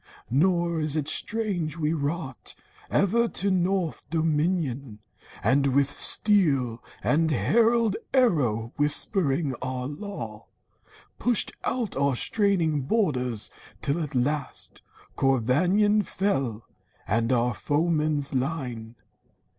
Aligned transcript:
Nor 0.31 0.79
is 0.79 0.95
it 0.97 1.07
strange 1.07 1.77
we 1.77 1.93
wrought 1.93 2.55
Ever 2.89 3.27
to 3.27 3.51
north 3.51 4.09
dominion, 4.09 4.97
and 5.43 5.75
with 5.75 5.91
steel, 5.91 6.83
And 7.03 7.29
herald 7.29 7.97
arrow 8.11 8.73
whispering 8.77 9.53
our 9.61 9.85
law, 9.85 10.47
Pushed 11.19 11.51
out 11.65 11.95
our 11.95 12.15
straining 12.15 12.81
borders, 12.81 13.51
till 13.83 14.01
at 14.01 14.15
last 14.15 14.81
Corvannon 15.15 16.01
fell, 16.01 16.65
and 17.07 17.31
all 17.31 17.49
our 17.49 17.53
foeman's 17.53 18.33
line. 18.33 18.95